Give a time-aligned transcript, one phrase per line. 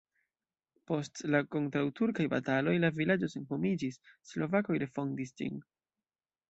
[0.91, 4.01] Post la kontraŭturkaj bataloj la vilaĝo senhomiĝis,
[4.33, 5.67] slovakoj refondis ĝin.